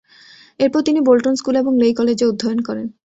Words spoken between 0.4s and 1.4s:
এরপর তিনি বোল্টন